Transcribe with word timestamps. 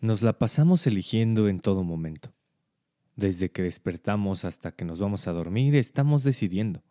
Nos 0.00 0.20
la 0.20 0.38
pasamos 0.38 0.86
eligiendo 0.86 1.48
en 1.48 1.58
todo 1.58 1.82
momento. 1.82 2.34
Desde 3.14 3.50
que 3.50 3.62
despertamos 3.62 4.44
hasta 4.44 4.72
que 4.72 4.84
nos 4.84 5.00
vamos 5.00 5.26
a 5.26 5.32
dormir, 5.32 5.74
estamos 5.74 6.22
decidiendo 6.22 6.84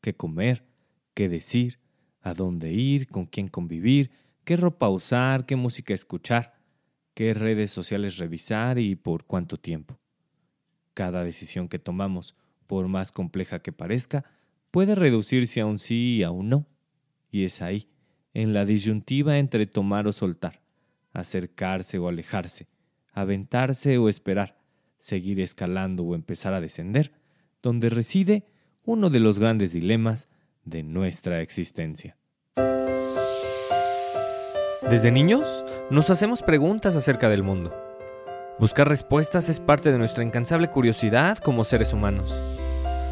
qué 0.00 0.14
comer, 0.14 0.64
qué 1.12 1.28
decir, 1.28 1.80
a 2.20 2.34
dónde 2.34 2.72
ir, 2.72 3.08
con 3.08 3.26
quién 3.26 3.48
convivir, 3.48 4.12
qué 4.44 4.56
ropa 4.56 4.88
usar, 4.88 5.44
qué 5.44 5.56
música 5.56 5.92
escuchar, 5.92 6.54
qué 7.14 7.34
redes 7.34 7.72
sociales 7.72 8.16
revisar 8.16 8.78
y 8.78 8.94
por 8.94 9.24
cuánto 9.24 9.56
tiempo. 9.56 9.98
Cada 10.94 11.24
decisión 11.24 11.68
que 11.68 11.80
tomamos, 11.80 12.36
por 12.68 12.86
más 12.86 13.10
compleja 13.10 13.58
que 13.58 13.72
parezca, 13.72 14.24
puede 14.70 14.94
reducirse 14.94 15.60
a 15.60 15.66
un 15.66 15.78
sí 15.78 16.18
y 16.18 16.22
a 16.22 16.30
un 16.30 16.48
no. 16.48 16.66
Y 17.28 17.44
es 17.44 17.60
ahí, 17.60 17.88
en 18.34 18.54
la 18.54 18.64
disyuntiva 18.64 19.38
entre 19.38 19.66
tomar 19.66 20.06
o 20.06 20.12
soltar, 20.12 20.62
acercarse 21.16 21.98
o 21.98 22.08
alejarse, 22.08 22.68
aventarse 23.12 23.98
o 23.98 24.08
esperar, 24.08 24.56
seguir 24.98 25.40
escalando 25.40 26.04
o 26.04 26.14
empezar 26.14 26.52
a 26.52 26.60
descender, 26.60 27.12
donde 27.62 27.90
reside 27.90 28.44
uno 28.84 29.10
de 29.10 29.20
los 29.20 29.38
grandes 29.38 29.72
dilemas 29.72 30.28
de 30.64 30.82
nuestra 30.82 31.40
existencia. 31.40 32.16
Desde 34.90 35.10
niños 35.10 35.64
nos 35.90 36.10
hacemos 36.10 36.42
preguntas 36.42 36.94
acerca 36.94 37.28
del 37.28 37.42
mundo. 37.42 37.74
Buscar 38.58 38.88
respuestas 38.88 39.48
es 39.48 39.58
parte 39.58 39.90
de 39.90 39.98
nuestra 39.98 40.22
incansable 40.22 40.68
curiosidad 40.70 41.38
como 41.38 41.64
seres 41.64 41.92
humanos. 41.92 42.34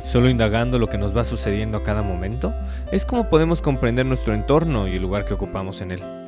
Solo 0.04 0.28
indagando 0.28 0.78
lo 0.78 0.88
que 0.88 0.98
nos 0.98 1.16
va 1.16 1.24
sucediendo 1.24 1.78
a 1.78 1.82
cada 1.82 2.02
momento 2.02 2.54
es 2.92 3.04
como 3.04 3.28
podemos 3.28 3.60
comprender 3.60 4.06
nuestro 4.06 4.34
entorno 4.34 4.86
y 4.86 4.96
el 4.96 5.02
lugar 5.02 5.24
que 5.24 5.34
ocupamos 5.34 5.80
en 5.80 5.92
él. 5.92 6.23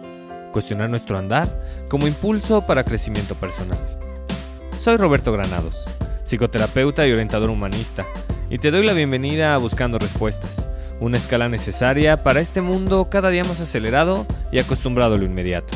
Cuestionar 0.57 0.89
nuestro 0.89 1.19
andar 1.19 1.47
como 1.91 2.07
impulso 2.07 2.67
para 2.67 2.83
crecimiento 2.83 3.35
personal. 3.35 3.79
Soy 4.79 4.97
Roberto 4.97 5.31
Granados, 5.31 5.85
psicoterapeuta 6.25 7.07
y 7.07 7.13
orientador 7.13 7.51
humanista, 7.51 8.07
y 8.49 8.57
te 8.57 8.71
doy 8.71 8.87
la 8.87 8.95
bienvenida 8.95 9.55
a 9.55 9.59
Buscando 9.59 9.99
Respuestas, 9.99 10.67
una 10.99 11.19
escala 11.19 11.51
necesaria 11.51 12.23
para 12.23 12.41
este 12.41 12.63
mundo 12.63 13.09
cada 13.11 13.29
día 13.29 13.45
más 13.45 13.61
acelerado 13.61 14.25
y 14.51 14.59
acostumbrado 14.59 15.17
a 15.17 15.19
lo 15.19 15.27
inmediato. 15.27 15.75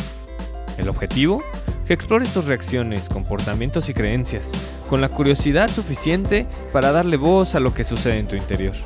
El 0.78 0.88
objetivo 0.88 1.42
que 1.86 1.92
explores 1.92 2.32
tus 2.32 2.46
reacciones, 2.46 3.10
comportamientos 3.10 3.90
y 3.90 3.92
creencias, 3.92 4.50
con 4.88 5.02
la 5.02 5.10
curiosidad 5.10 5.68
suficiente 5.68 6.46
para 6.72 6.90
darle 6.90 7.18
voz 7.18 7.54
a 7.54 7.60
lo 7.60 7.74
que 7.74 7.84
sucede 7.84 8.18
en 8.18 8.28
tu 8.28 8.34
interior. 8.34 8.76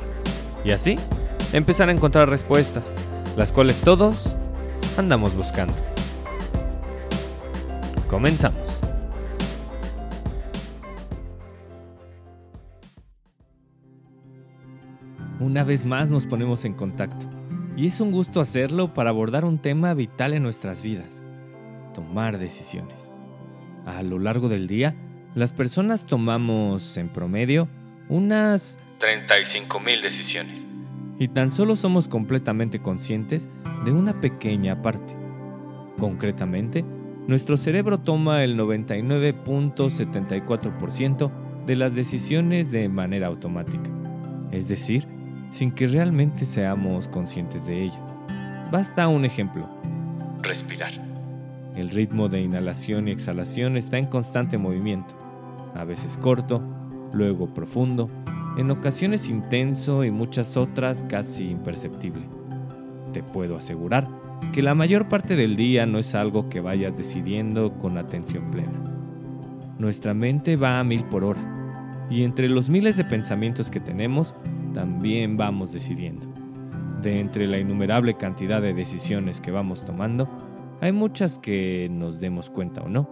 Y 0.65 0.71
así, 0.71 0.97
empezar 1.53 1.87
a 1.87 1.93
encontrar 1.93 2.29
respuestas, 2.29 2.95
las 3.37 3.53
cuales 3.53 3.79
todos 3.79 4.35
andamos 4.97 5.35
buscando. 5.35 5.73
Comenzamos. 8.07 8.59
Una 15.39 15.63
vez 15.63 15.85
más 15.85 16.09
nos 16.09 16.25
ponemos 16.25 16.65
en 16.65 16.73
contacto, 16.73 17.27
y 17.77 17.87
es 17.87 17.99
un 17.99 18.11
gusto 18.11 18.41
hacerlo 18.41 18.93
para 18.93 19.09
abordar 19.09 19.45
un 19.45 19.57
tema 19.59 19.93
vital 19.93 20.33
en 20.33 20.43
nuestras 20.43 20.81
vidas 20.81 21.21
tomar 21.95 22.37
decisiones. 22.37 23.09
A 23.85 24.03
lo 24.03 24.19
largo 24.19 24.49
del 24.49 24.67
día, 24.67 24.93
las 25.33 25.53
personas 25.53 26.05
tomamos, 26.05 26.97
en 26.97 27.09
promedio, 27.09 27.69
unas 28.09 28.77
35 28.99 29.79
mil 29.79 30.01
decisiones. 30.01 30.65
Y 31.17 31.29
tan 31.29 31.49
solo 31.51 31.75
somos 31.75 32.07
completamente 32.07 32.81
conscientes 32.81 33.49
de 33.85 33.91
una 33.91 34.19
pequeña 34.19 34.81
parte. 34.81 35.15
Concretamente, 35.97 36.83
nuestro 37.27 37.57
cerebro 37.57 37.99
toma 37.99 38.43
el 38.43 38.57
99.74% 38.57 41.31
de 41.65 41.75
las 41.75 41.95
decisiones 41.95 42.71
de 42.71 42.87
manera 42.89 43.27
automática, 43.27 43.89
es 44.51 44.67
decir, 44.67 45.07
sin 45.49 45.71
que 45.71 45.87
realmente 45.87 46.45
seamos 46.45 47.07
conscientes 47.07 47.65
de 47.65 47.85
ellas. 47.85 47.99
Basta 48.71 49.07
un 49.07 49.25
ejemplo. 49.25 49.67
Respirar. 50.41 50.93
El 51.75 51.89
ritmo 51.89 52.29
de 52.29 52.41
inhalación 52.41 53.07
y 53.07 53.11
exhalación 53.11 53.77
está 53.77 53.97
en 53.97 54.05
constante 54.05 54.57
movimiento, 54.57 55.15
a 55.73 55.83
veces 55.83 56.17
corto, 56.17 56.61
luego 57.11 57.53
profundo, 57.53 58.09
en 58.57 58.71
ocasiones 58.71 59.29
intenso 59.29 60.03
y 60.03 60.11
muchas 60.11 60.57
otras 60.57 61.03
casi 61.03 61.49
imperceptible. 61.49 62.23
Te 63.13 63.23
puedo 63.23 63.57
asegurar 63.57 64.07
que 64.53 64.61
la 64.61 64.75
mayor 64.75 65.07
parte 65.07 65.35
del 65.35 65.55
día 65.55 65.85
no 65.85 65.99
es 65.99 66.15
algo 66.15 66.49
que 66.49 66.61
vayas 66.61 66.97
decidiendo 66.97 67.77
con 67.77 67.97
atención 67.97 68.51
plena. 68.51 68.83
Nuestra 69.77 70.13
mente 70.13 70.55
va 70.55 70.79
a 70.79 70.83
mil 70.83 71.03
por 71.05 71.23
hora 71.23 71.55
y 72.09 72.23
entre 72.23 72.49
los 72.49 72.69
miles 72.69 72.97
de 72.97 73.05
pensamientos 73.05 73.71
que 73.71 73.79
tenemos, 73.79 74.35
también 74.73 75.37
vamos 75.37 75.73
decidiendo. 75.73 76.27
De 77.01 77.19
entre 77.19 77.47
la 77.47 77.57
innumerable 77.57 78.15
cantidad 78.15 78.61
de 78.61 78.73
decisiones 78.73 79.41
que 79.41 79.51
vamos 79.51 79.83
tomando, 79.83 80.29
hay 80.81 80.91
muchas 80.91 81.39
que, 81.39 81.87
nos 81.91 82.19
demos 82.19 82.49
cuenta 82.49 82.81
o 82.81 82.89
no, 82.89 83.09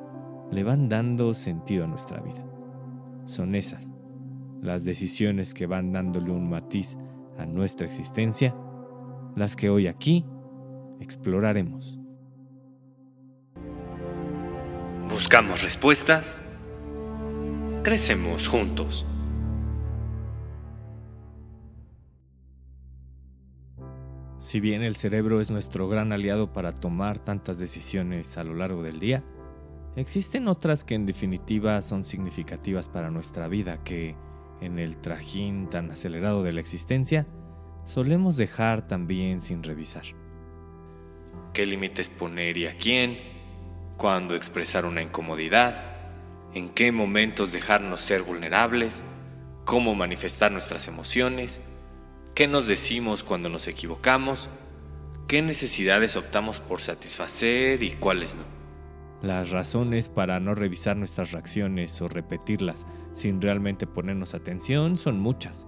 le 0.52 0.64
van 0.64 0.90
dando 0.90 1.34
sentido 1.34 1.86
a 1.86 1.88
nuestra 1.88 2.22
vida. 2.22 2.44
Son 3.26 3.56
esas, 3.56 3.92
las 4.64 4.86
decisiones 4.86 5.54
que 5.54 5.68
van 5.68 5.92
dándole 5.92 6.32
un 6.32 6.50
matiz 6.50 6.98
a 7.38 7.46
nuestra 7.46 7.86
existencia, 7.86 8.56
las 9.36 9.56
que 9.56 9.70
hoy 9.70 9.88
aquí 9.88 10.26
exploraremos. 11.02 12.00
Buscamos 15.10 15.64
respuestas, 15.64 16.38
crecemos 17.84 18.48
juntos. 18.48 19.06
Si 24.38 24.60
bien 24.60 24.82
el 24.82 24.96
cerebro 24.96 25.42
es 25.42 25.52
nuestro 25.52 25.88
gran 25.88 26.14
aliado 26.14 26.54
para 26.54 26.74
tomar 26.74 27.20
tantas 27.20 27.60
decisiones 27.60 28.38
a 28.38 28.44
lo 28.44 28.54
largo 28.54 28.82
del 28.82 29.00
día, 29.00 29.24
existen 29.96 30.48
otras 30.48 30.84
que 30.86 30.96
en 30.96 31.06
definitiva 31.06 31.82
son 31.82 32.04
significativas 32.04 32.88
para 32.88 33.10
nuestra 33.10 33.48
vida 33.48 33.84
que, 33.84 34.16
en 34.64 34.80
el 34.80 34.98
trajín 34.98 35.70
tan 35.70 35.92
acelerado 35.92 36.44
de 36.44 36.54
la 36.54 36.60
existencia, 36.60 37.28
solemos 37.86 38.38
dejar 38.38 38.88
también 38.88 39.42
sin 39.42 39.64
revisar. 39.64 40.04
¿Qué 41.54 41.66
límites 41.66 42.10
poner 42.10 42.58
y 42.58 42.68
a 42.68 42.78
quién? 42.78 43.20
¿Cuándo 43.98 44.36
expresar 44.36 44.86
una 44.86 45.02
incomodidad? 45.02 45.94
¿En 46.54 46.70
qué 46.70 46.92
momentos 46.92 47.52
dejarnos 47.52 48.02
ser 48.02 48.24
vulnerables? 48.24 49.04
¿Cómo 49.66 49.96
manifestar 49.96 50.52
nuestras 50.52 50.88
emociones? 50.88 51.62
¿Qué 52.36 52.48
nos 52.48 52.68
decimos 52.68 53.24
cuando 53.24 53.50
nos 53.50 53.68
equivocamos? 53.68 54.50
¿Qué 55.28 55.42
necesidades 55.42 56.16
optamos 56.16 56.60
por 56.60 56.82
satisfacer 56.82 57.84
y 57.84 57.92
cuáles 57.92 58.36
no? 58.36 58.44
Las 59.22 59.52
razones 59.52 60.10
para 60.10 60.40
no 60.40 60.54
revisar 60.54 60.98
nuestras 60.98 61.32
reacciones 61.32 62.02
o 62.02 62.10
repetirlas 62.10 62.86
sin 63.14 63.42
realmente 63.42 63.88
ponernos 63.88 64.34
atención 64.34 64.98
son 64.98 65.20
muchas. 65.20 65.68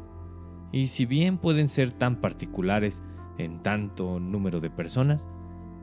Y 0.72 0.88
si 0.88 1.06
bien 1.06 1.38
pueden 1.38 1.68
ser 1.68 1.92
tan 1.92 2.20
particulares 2.20 3.02
en 3.38 3.64
tanto 3.64 4.20
número 4.20 4.60
de 4.60 4.70
personas, 4.70 5.28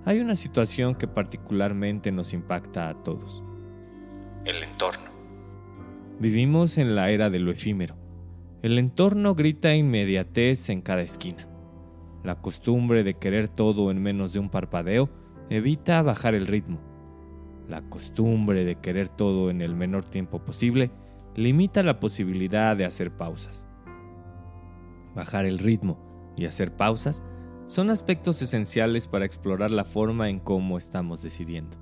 hay 0.04 0.20
una 0.20 0.36
situación 0.36 0.94
que 0.94 1.08
particularmente 1.08 2.12
nos 2.12 2.34
impacta 2.34 2.88
a 2.88 3.02
todos. 3.02 3.42
El 4.44 4.62
entorno. 4.62 5.10
Vivimos 6.18 6.76
en 6.78 6.94
la 6.94 7.10
era 7.10 7.30
de 7.30 7.38
lo 7.38 7.50
efímero 7.50 8.02
el 8.62 8.78
entorno 8.78 9.34
grita 9.34 9.74
inmediatez 9.74 10.70
en 10.70 10.82
cada 10.82 11.02
esquina. 11.02 11.48
La 12.22 12.36
costumbre 12.36 13.02
de 13.02 13.14
querer 13.14 13.48
todo 13.48 13.90
en 13.90 14.00
menos 14.00 14.32
de 14.32 14.38
un 14.38 14.50
parpadeo 14.50 15.10
evita 15.50 16.00
bajar 16.00 16.36
el 16.36 16.46
ritmo. 16.46 16.78
La 17.68 17.82
costumbre 17.82 18.64
de 18.64 18.76
querer 18.76 19.08
todo 19.08 19.50
en 19.50 19.62
el 19.62 19.74
menor 19.74 20.04
tiempo 20.04 20.44
posible 20.44 20.92
limita 21.34 21.82
la 21.82 22.00
posibilidad 22.00 22.76
de 22.76 22.84
hacer 22.84 23.10
pausas. 23.10 23.66
Bajar 25.14 25.44
el 25.44 25.58
ritmo 25.58 25.98
y 26.36 26.46
hacer 26.46 26.74
pausas 26.76 27.22
son 27.66 27.90
aspectos 27.90 28.42
esenciales 28.42 29.06
para 29.06 29.24
explorar 29.24 29.70
la 29.70 29.84
forma 29.84 30.28
en 30.28 30.40
cómo 30.40 30.78
estamos 30.78 31.22
decidiendo. 31.22 31.76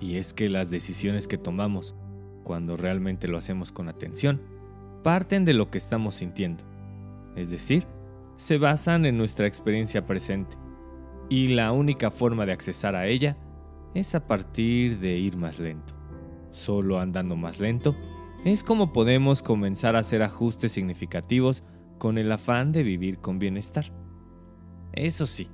Y 0.00 0.16
es 0.16 0.34
que 0.34 0.48
las 0.48 0.70
decisiones 0.70 1.28
que 1.28 1.38
tomamos, 1.38 1.94
cuando 2.42 2.76
realmente 2.76 3.28
lo 3.28 3.38
hacemos 3.38 3.72
con 3.72 3.88
atención, 3.88 4.42
parten 5.02 5.44
de 5.44 5.54
lo 5.54 5.70
que 5.70 5.78
estamos 5.78 6.16
sintiendo, 6.16 6.62
es 7.36 7.50
decir, 7.50 7.86
se 8.36 8.58
basan 8.58 9.06
en 9.06 9.16
nuestra 9.16 9.46
experiencia 9.46 10.06
presente, 10.06 10.56
y 11.28 11.48
la 11.48 11.72
única 11.72 12.10
forma 12.10 12.44
de 12.46 12.52
accesar 12.52 12.94
a 12.96 13.06
ella 13.06 13.36
es 13.94 14.14
a 14.14 14.26
partir 14.26 14.98
de 14.98 15.16
ir 15.16 15.36
más 15.36 15.58
lento. 15.58 15.94
Solo 16.50 17.00
andando 17.00 17.36
más 17.36 17.60
lento 17.60 17.96
es 18.44 18.62
como 18.62 18.92
podemos 18.92 19.42
comenzar 19.42 19.96
a 19.96 20.00
hacer 20.00 20.22
ajustes 20.22 20.72
significativos 20.72 21.62
con 21.98 22.18
el 22.18 22.30
afán 22.30 22.72
de 22.72 22.82
vivir 22.82 23.18
con 23.18 23.38
bienestar. 23.38 23.92
Eso 24.92 25.26
sí, 25.26 25.48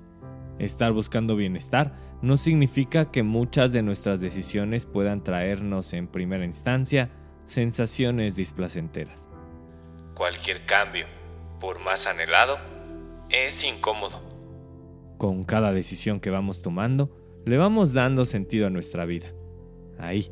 Estar 0.61 0.93
buscando 0.93 1.37
bienestar 1.37 1.95
no 2.21 2.37
significa 2.37 3.11
que 3.11 3.23
muchas 3.23 3.73
de 3.73 3.81
nuestras 3.81 4.21
decisiones 4.21 4.85
puedan 4.85 5.25
traernos 5.25 5.95
en 5.95 6.07
primera 6.07 6.45
instancia 6.45 7.11
sensaciones 7.47 8.37
displacenteras. 8.37 9.27
Cualquier 10.15 10.67
cambio, 10.67 11.07
por 11.61 11.81
más 11.81 12.07
anhelado, 12.07 12.59
es 13.31 13.65
incómodo. 13.65 14.21
Con 15.17 15.45
cada 15.45 15.73
decisión 15.73 16.21
que 16.21 16.29
vamos 16.29 16.61
tomando, 16.61 17.11
le 17.47 17.57
vamos 17.57 17.95
dando 17.95 18.27
sentido 18.27 18.67
a 18.67 18.71
nuestra 18.71 19.07
vida. 19.07 19.33
Ahí, 19.99 20.31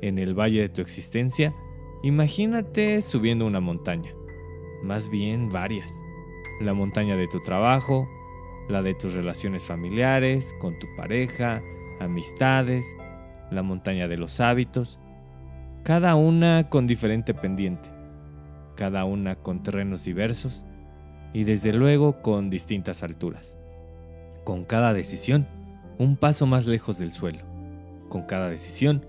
en 0.00 0.18
el 0.18 0.32
valle 0.32 0.62
de 0.62 0.68
tu 0.70 0.80
existencia, 0.80 1.54
imagínate 2.02 3.00
subiendo 3.02 3.46
una 3.46 3.60
montaña, 3.60 4.12
más 4.82 5.08
bien 5.08 5.50
varias. 5.50 6.00
La 6.60 6.74
montaña 6.74 7.16
de 7.16 7.28
tu 7.28 7.42
trabajo, 7.42 8.08
la 8.68 8.82
de 8.82 8.94
tus 8.94 9.14
relaciones 9.14 9.64
familiares, 9.64 10.54
con 10.60 10.78
tu 10.78 10.86
pareja, 10.96 11.62
amistades, 12.00 12.96
la 13.50 13.62
montaña 13.62 14.08
de 14.08 14.16
los 14.16 14.40
hábitos, 14.40 14.98
cada 15.84 16.16
una 16.16 16.68
con 16.68 16.86
diferente 16.86 17.34
pendiente, 17.34 17.90
cada 18.76 19.04
una 19.04 19.36
con 19.36 19.62
terrenos 19.62 20.04
diversos 20.04 20.64
y 21.32 21.44
desde 21.44 21.72
luego 21.72 22.20
con 22.20 22.50
distintas 22.50 23.02
alturas. 23.02 23.56
Con 24.44 24.64
cada 24.64 24.92
decisión, 24.92 25.46
un 25.98 26.16
paso 26.16 26.46
más 26.46 26.66
lejos 26.66 26.98
del 26.98 27.12
suelo. 27.12 27.40
Con 28.08 28.22
cada 28.22 28.48
decisión, 28.48 29.04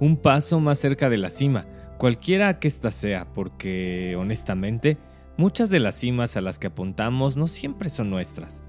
un 0.00 0.16
paso 0.16 0.60
más 0.60 0.78
cerca 0.78 1.08
de 1.08 1.18
la 1.18 1.30
cima, 1.30 1.66
cualquiera 1.98 2.58
que 2.58 2.68
ésta 2.68 2.90
sea, 2.90 3.32
porque 3.32 4.16
honestamente, 4.18 4.98
muchas 5.36 5.70
de 5.70 5.80
las 5.80 5.94
cimas 5.94 6.36
a 6.36 6.40
las 6.40 6.58
que 6.58 6.68
apuntamos 6.68 7.36
no 7.36 7.46
siempre 7.46 7.88
son 7.88 8.10
nuestras. 8.10 8.62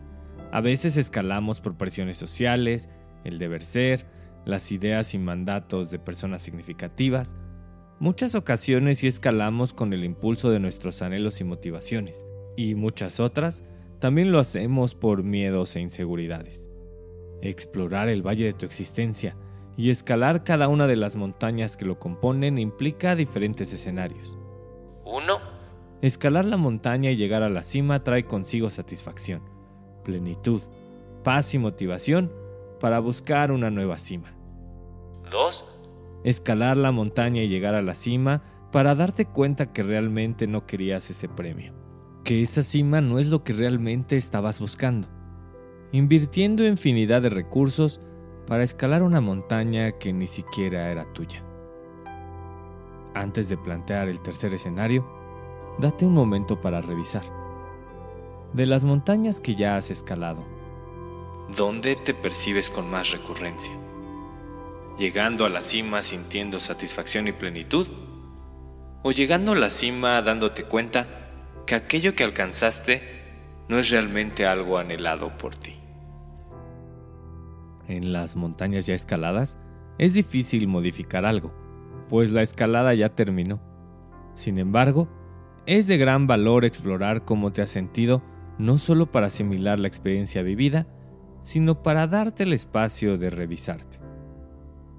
A 0.52 0.62
veces 0.62 0.98
escalamos 0.98 1.62
por 1.62 1.78
presiones 1.78 2.18
sociales, 2.18 2.90
el 3.24 3.40
deber 3.40 3.64
ser, 3.64 4.06
las 4.46 4.72
ideas 4.72 5.14
y 5.14 5.18
mandatos 5.18 5.90
de 5.90 6.00
personas 6.00 6.42
significativas. 6.42 7.36
Muchas 8.00 8.36
ocasiones 8.36 9.00
sí 9.00 9.08
escalamos 9.08 9.74
con 9.74 9.94
el 9.94 10.04
impulso 10.04 10.52
de 10.52 10.60
nuestros 10.60 11.02
anhelos 11.02 11.42
y 11.42 11.44
motivaciones, 11.44 12.26
y 12.56 12.76
muchas 12.76 13.20
otras 13.20 13.64
también 14.00 14.32
lo 14.32 14.40
hacemos 14.40 14.94
por 14.94 15.24
miedos 15.24 15.76
e 15.76 15.80
inseguridades. 15.80 16.70
Explorar 17.42 18.10
el 18.10 18.26
valle 18.26 18.46
de 18.46 18.54
tu 18.54 18.66
existencia 18.66 19.36
y 19.78 19.90
escalar 19.90 20.44
cada 20.44 20.68
una 20.68 20.88
de 20.88 20.96
las 20.96 21.16
montañas 21.16 21.78
que 21.78 21.86
lo 21.86 22.00
componen 22.00 22.58
implica 22.58 23.16
diferentes 23.16 23.74
escenarios. 23.74 24.38
1. 25.06 25.40
Escalar 26.02 26.46
la 26.46 26.58
montaña 26.58 27.12
y 27.12 27.18
llegar 27.18 27.44
a 27.44 27.50
la 27.50 27.64
cima 27.64 28.04
trae 28.04 28.26
consigo 28.26 28.70
satisfacción 28.70 29.56
plenitud, 30.06 30.62
paz 31.24 31.54
y 31.54 31.58
motivación 31.58 32.32
para 32.80 33.00
buscar 33.00 33.52
una 33.52 33.70
nueva 33.70 33.98
cima. 33.98 34.34
2. 35.32 35.66
Escalar 36.24 36.78
la 36.78 36.92
montaña 36.92 37.42
y 37.42 37.50
llegar 37.50 37.76
a 37.76 37.82
la 37.82 37.96
cima 37.96 38.44
para 38.72 38.96
darte 38.96 39.26
cuenta 39.26 39.74
que 39.74 39.84
realmente 39.84 40.48
no 40.48 40.66
querías 40.66 41.10
ese 41.10 41.28
premio, 41.28 41.74
que 42.24 42.42
esa 42.42 42.64
cima 42.64 43.02
no 43.02 43.20
es 43.20 43.28
lo 43.28 43.44
que 43.44 43.54
realmente 43.54 44.16
estabas 44.16 44.60
buscando, 44.60 45.08
invirtiendo 45.92 46.66
infinidad 46.66 47.22
de 47.22 47.30
recursos 47.30 48.00
para 48.48 48.64
escalar 48.64 49.04
una 49.04 49.22
montaña 49.22 49.94
que 49.94 50.14
ni 50.14 50.28
siquiera 50.28 50.92
era 50.92 51.06
tuya. 51.14 51.44
Antes 53.14 53.50
de 53.50 53.58
plantear 53.58 54.08
el 54.08 54.22
tercer 54.22 54.54
escenario, 54.54 55.06
date 55.80 56.06
un 56.06 56.14
momento 56.14 56.60
para 56.60 56.82
revisar 56.82 57.24
de 58.56 58.66
las 58.66 58.86
montañas 58.86 59.42
que 59.42 59.56
ya 59.56 59.76
has 59.76 59.92
escalado, 59.92 60.46
¿dónde 61.58 61.98
te 61.98 62.14
percibes 62.14 62.70
con 62.70 62.90
más 62.90 63.12
recurrencia? 63.12 63.74
¿Llegando 64.98 65.46
a 65.46 65.50
la 65.50 65.62
cima 65.62 66.02
sintiendo 66.02 66.58
satisfacción 66.60 67.28
y 67.28 67.34
plenitud? 67.34 67.90
¿O 69.04 69.12
llegando 69.12 69.52
a 69.52 69.56
la 69.56 69.70
cima 69.70 70.22
dándote 70.22 70.64
cuenta 70.64 71.06
que 71.66 71.76
aquello 71.76 72.16
que 72.16 72.24
alcanzaste 72.24 73.02
no 73.68 73.78
es 73.78 73.90
realmente 73.90 74.46
algo 74.46 74.78
anhelado 74.78 75.38
por 75.38 75.54
ti? 75.54 75.76
En 77.88 78.14
las 78.14 78.36
montañas 78.36 78.86
ya 78.86 78.94
escaladas 78.94 79.58
es 79.98 80.14
difícil 80.14 80.68
modificar 80.68 81.26
algo, 81.26 81.54
pues 82.10 82.32
la 82.32 82.42
escalada 82.42 82.94
ya 82.94 83.10
terminó. 83.10 83.60
Sin 84.34 84.58
embargo, 84.58 85.08
es 85.66 85.88
de 85.88 85.98
gran 85.98 86.28
valor 86.28 86.66
explorar 86.66 87.26
cómo 87.26 87.54
te 87.54 87.62
has 87.62 87.70
sentido 87.70 88.22
no 88.58 88.78
solo 88.78 89.12
para 89.12 89.28
asimilar 89.28 89.80
la 89.80 89.88
experiencia 89.88 90.42
vivida, 90.42 90.88
sino 91.42 91.84
para 91.84 92.08
darte 92.08 92.44
el 92.44 92.54
espacio 92.54 93.18
de 93.18 93.30
revisarte. 93.30 94.00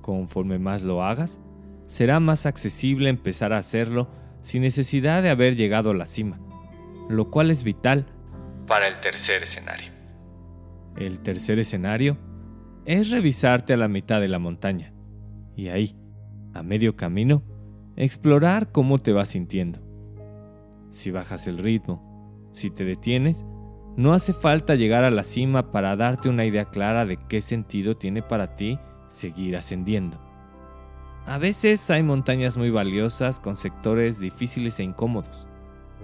Conforme 0.00 0.58
más 0.58 0.82
lo 0.82 1.02
hagas, 1.02 1.40
será 1.86 2.20
más 2.20 2.46
accesible 2.46 3.08
empezar 3.08 3.52
a 3.52 3.58
hacerlo 3.58 4.08
sin 4.40 4.62
necesidad 4.62 5.22
de 5.22 5.30
haber 5.30 5.56
llegado 5.56 5.90
a 5.90 5.94
la 5.94 6.06
cima, 6.06 6.38
lo 7.08 7.30
cual 7.30 7.50
es 7.50 7.64
vital 7.64 8.06
para 8.66 8.88
el 8.88 9.00
tercer 9.00 9.42
escenario. 9.42 9.90
El 10.96 11.20
tercer 11.20 11.58
escenario 11.58 12.16
es 12.86 13.10
revisarte 13.10 13.74
a 13.74 13.76
la 13.76 13.88
mitad 13.88 14.20
de 14.20 14.28
la 14.28 14.38
montaña 14.38 14.92
y 15.56 15.68
ahí, 15.68 15.96
a 16.54 16.62
medio 16.62 16.96
camino, 16.96 17.42
explorar 17.96 18.70
cómo 18.70 18.98
te 18.98 19.12
vas 19.12 19.30
sintiendo. 19.30 19.80
Si 20.90 21.10
bajas 21.10 21.48
el 21.48 21.58
ritmo, 21.58 22.48
si 22.52 22.70
te 22.70 22.84
detienes, 22.84 23.44
no 23.96 24.12
hace 24.12 24.32
falta 24.32 24.76
llegar 24.76 25.02
a 25.02 25.10
la 25.10 25.24
cima 25.24 25.72
para 25.72 25.96
darte 25.96 26.28
una 26.28 26.44
idea 26.44 26.66
clara 26.66 27.06
de 27.06 27.18
qué 27.28 27.40
sentido 27.40 27.96
tiene 27.96 28.22
para 28.22 28.54
ti 28.54 28.78
seguir 29.08 29.56
ascendiendo. 29.56 30.20
A 31.26 31.38
veces 31.38 31.90
hay 31.90 32.04
montañas 32.04 32.56
muy 32.56 32.70
valiosas 32.70 33.40
con 33.40 33.56
sectores 33.56 34.20
difíciles 34.20 34.78
e 34.78 34.84
incómodos, 34.84 35.48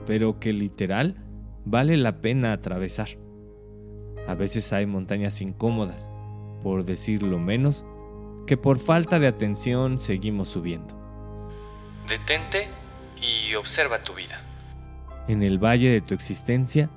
pero 0.05 0.41
que 0.41 0.53
literal 0.53 1.25
vale 1.65 1.97
la 1.97 2.21
pena 2.21 2.53
atravesar. 2.53 3.09
A 4.27 4.35
veces 4.35 4.73
hay 4.73 4.87
montañas 4.87 5.41
incómodas, 5.41 6.11
por 6.63 6.85
decirlo 6.85 7.39
menos, 7.39 7.85
que 8.47 8.57
por 8.57 8.79
falta 8.79 9.19
de 9.19 9.29
atención 9.29 9.99
seguimos 9.99 10.49
subiendo. 10.49 10.95
Detente 12.09 12.69
y 13.21 13.55
observa 13.55 14.03
tu 14.03 14.15
vida 14.15 14.43
en 15.29 15.43
el 15.43 15.59
valle 15.59 15.91
de 15.91 16.01
tu 16.01 16.15
existencia? 16.15 16.91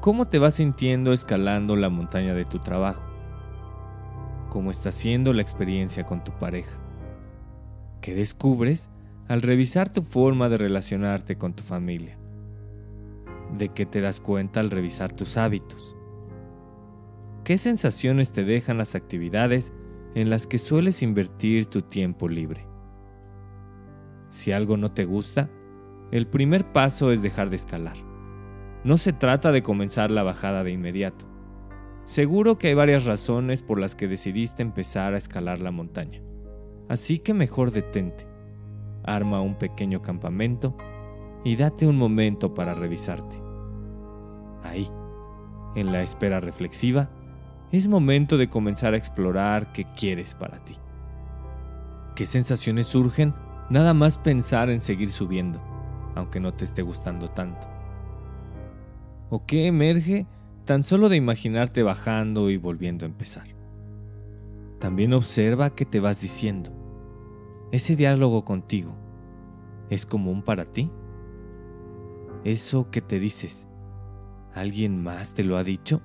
¿Cómo 0.00 0.26
te 0.26 0.38
vas 0.38 0.54
sintiendo 0.54 1.12
escalando 1.12 1.76
la 1.76 1.88
montaña 1.88 2.34
de 2.34 2.44
tu 2.44 2.58
trabajo? 2.58 3.02
¿Cómo 4.50 4.70
está 4.70 4.92
siendo 4.92 5.32
la 5.32 5.42
experiencia 5.42 6.04
con 6.04 6.22
tu 6.22 6.32
pareja? 6.32 6.76
¿Qué 8.00 8.14
descubres 8.14 8.90
al 9.28 9.42
revisar 9.42 9.90
tu 9.90 10.02
forma 10.02 10.48
de 10.48 10.58
relacionarte 10.58 11.36
con 11.36 11.54
tu 11.54 11.62
familia? 11.62 12.18
¿De 13.56 13.70
qué 13.70 13.86
te 13.86 14.00
das 14.00 14.20
cuenta 14.20 14.60
al 14.60 14.70
revisar 14.70 15.12
tus 15.12 15.36
hábitos? 15.36 15.96
¿Qué 17.44 17.58
sensaciones 17.58 18.32
te 18.32 18.42
dejan 18.42 18.78
las 18.78 18.94
actividades 18.94 19.74
en 20.14 20.30
las 20.30 20.46
que 20.46 20.56
sueles 20.56 21.02
invertir 21.02 21.66
tu 21.66 21.82
tiempo 21.82 22.26
libre? 22.26 22.66
Si 24.30 24.50
algo 24.50 24.78
no 24.78 24.92
te 24.92 25.04
gusta, 25.04 25.50
el 26.10 26.26
primer 26.26 26.72
paso 26.72 27.12
es 27.12 27.22
dejar 27.22 27.50
de 27.50 27.56
escalar. 27.56 27.96
No 28.82 28.96
se 28.96 29.12
trata 29.12 29.52
de 29.52 29.62
comenzar 29.62 30.10
la 30.10 30.22
bajada 30.22 30.64
de 30.64 30.70
inmediato. 30.70 31.26
Seguro 32.06 32.56
que 32.56 32.68
hay 32.68 32.74
varias 32.74 33.04
razones 33.04 33.60
por 33.60 33.78
las 33.78 33.94
que 33.94 34.08
decidiste 34.08 34.62
empezar 34.62 35.12
a 35.12 35.18
escalar 35.18 35.60
la 35.60 35.70
montaña. 35.70 36.22
Así 36.88 37.18
que 37.18 37.34
mejor 37.34 37.72
detente. 37.72 38.26
Arma 39.04 39.42
un 39.42 39.58
pequeño 39.58 40.00
campamento 40.00 40.78
y 41.44 41.56
date 41.56 41.86
un 41.86 41.96
momento 41.96 42.54
para 42.54 42.72
revisarte. 42.72 43.36
Ahí, 44.62 44.88
en 45.76 45.92
la 45.92 46.02
espera 46.02 46.40
reflexiva, 46.40 47.10
es 47.74 47.88
momento 47.88 48.36
de 48.36 48.48
comenzar 48.48 48.94
a 48.94 48.96
explorar 48.96 49.72
qué 49.72 49.86
quieres 49.96 50.34
para 50.34 50.58
ti. 50.64 50.76
¿Qué 52.14 52.26
sensaciones 52.26 52.86
surgen 52.86 53.34
nada 53.70 53.94
más 53.94 54.18
pensar 54.18 54.70
en 54.70 54.80
seguir 54.80 55.10
subiendo? 55.10 55.60
aunque 56.14 56.40
no 56.40 56.54
te 56.54 56.64
esté 56.64 56.82
gustando 56.82 57.30
tanto. 57.30 57.66
¿O 59.30 59.44
qué 59.46 59.66
emerge 59.66 60.26
tan 60.64 60.82
solo 60.82 61.08
de 61.08 61.16
imaginarte 61.16 61.82
bajando 61.82 62.50
y 62.50 62.56
volviendo 62.56 63.04
a 63.04 63.08
empezar? 63.08 63.48
También 64.78 65.12
observa 65.12 65.74
qué 65.74 65.84
te 65.84 66.00
vas 66.00 66.20
diciendo. 66.20 66.70
Ese 67.72 67.96
diálogo 67.96 68.44
contigo, 68.44 68.94
¿es 69.90 70.06
común 70.06 70.42
para 70.42 70.64
ti? 70.64 70.90
Eso 72.44 72.90
que 72.90 73.00
te 73.00 73.18
dices, 73.18 73.66
¿alguien 74.54 75.02
más 75.02 75.34
te 75.34 75.42
lo 75.42 75.56
ha 75.56 75.64
dicho? 75.64 76.02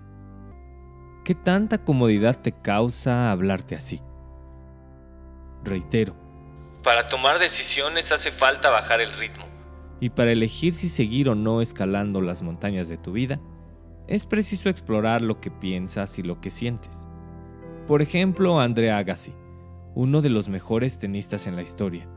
¿Qué 1.29 1.36
tanta 1.36 1.77
comodidad 1.77 2.41
te 2.41 2.51
causa 2.51 3.31
hablarte 3.31 3.75
así? 3.75 4.01
Reitero, 5.63 6.15
para 6.83 7.07
tomar 7.07 7.38
decisiones 7.38 8.12
hace 8.12 8.31
falta 8.31 8.71
bajar 8.71 9.00
el 9.00 9.13
ritmo 9.13 9.45
y 10.00 10.09
para 10.09 10.31
elegir 10.31 10.74
si 10.74 10.89
seguir 10.89 11.29
o 11.29 11.36
no 11.36 11.62
escalando 11.62 12.19
las 12.19 12.41
montañas 12.41 12.89
de 12.89 12.98
tu 12.98 13.12
vida, 13.12 13.39
es 14.07 14.25
preciso 14.25 14.69
explorar 14.69 15.21
lo 15.21 15.39
que 15.39 15.51
piensas 15.51 16.17
y 16.17 16.24
lo 16.24 16.41
que 16.41 16.50
sientes. 16.50 17.07
Por 17.86 18.01
ejemplo, 18.01 18.59
Andrea 18.59 18.98
Agassi, 18.98 19.36
uno 19.93 20.24
de 20.24 20.29
los 20.29 20.50
mejores 20.50 20.98
tenistas 20.98 21.45
en 21.45 21.55
la 21.55 21.62
historia, 21.62 22.07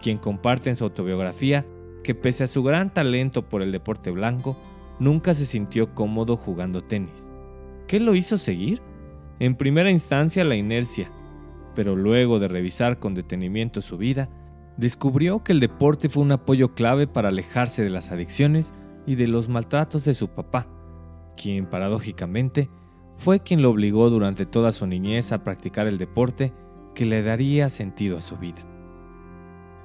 quien 0.00 0.16
comparte 0.16 0.70
en 0.70 0.76
su 0.76 0.84
autobiografía 0.84 1.66
que 2.02 2.14
pese 2.14 2.44
a 2.44 2.46
su 2.46 2.62
gran 2.62 2.94
talento 2.94 3.50
por 3.50 3.60
el 3.60 3.70
deporte 3.70 4.10
blanco, 4.10 4.56
nunca 4.98 5.34
se 5.34 5.44
sintió 5.44 5.94
cómodo 5.94 6.38
jugando 6.38 6.82
tenis. 6.82 7.28
¿Qué 7.86 8.00
lo 8.00 8.14
hizo 8.14 8.36
seguir? 8.36 8.82
En 9.38 9.54
primera 9.54 9.90
instancia 9.90 10.44
la 10.44 10.56
inercia, 10.56 11.10
pero 11.74 11.94
luego 11.94 12.38
de 12.38 12.48
revisar 12.48 12.98
con 12.98 13.14
detenimiento 13.14 13.80
su 13.80 13.96
vida, 13.96 14.28
descubrió 14.76 15.44
que 15.44 15.52
el 15.52 15.60
deporte 15.60 16.08
fue 16.08 16.24
un 16.24 16.32
apoyo 16.32 16.74
clave 16.74 17.06
para 17.06 17.28
alejarse 17.28 17.84
de 17.84 17.90
las 17.90 18.10
adicciones 18.10 18.72
y 19.06 19.14
de 19.14 19.28
los 19.28 19.48
maltratos 19.48 20.04
de 20.04 20.14
su 20.14 20.28
papá, 20.28 20.66
quien 21.36 21.66
paradójicamente 21.66 22.70
fue 23.14 23.40
quien 23.40 23.62
lo 23.62 23.70
obligó 23.70 24.10
durante 24.10 24.46
toda 24.46 24.72
su 24.72 24.86
niñez 24.86 25.32
a 25.32 25.44
practicar 25.44 25.86
el 25.86 25.96
deporte 25.96 26.52
que 26.94 27.04
le 27.04 27.22
daría 27.22 27.68
sentido 27.68 28.18
a 28.18 28.22
su 28.22 28.36
vida. 28.36 28.66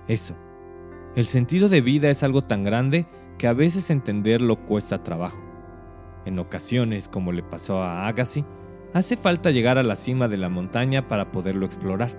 Eso, 0.07 0.35
el 1.15 1.27
sentido 1.27 1.69
de 1.69 1.81
vida 1.81 2.09
es 2.09 2.23
algo 2.23 2.41
tan 2.43 2.63
grande 2.63 3.05
que 3.37 3.47
a 3.47 3.53
veces 3.53 3.89
entenderlo 3.89 4.65
cuesta 4.65 5.03
trabajo. 5.03 5.50
En 6.25 6.39
ocasiones, 6.39 7.07
como 7.07 7.31
le 7.31 7.43
pasó 7.43 7.81
a 7.81 8.07
Agassi, 8.07 8.45
hace 8.93 9.17
falta 9.17 9.51
llegar 9.51 9.77
a 9.77 9.83
la 9.83 9.95
cima 9.95 10.27
de 10.27 10.37
la 10.37 10.49
montaña 10.49 11.07
para 11.07 11.31
poderlo 11.31 11.65
explorar, 11.65 12.11